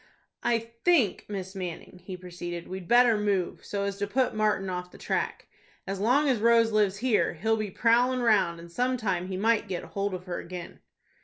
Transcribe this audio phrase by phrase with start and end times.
[0.41, 4.89] "I think, Miss Manning," he proceeded, "we'd better move, so as to put Martin off
[4.89, 5.47] the track.
[5.85, 9.67] As long as Rose lives here, he'll be prowling round, and some time he might
[9.67, 10.79] get hold of her again."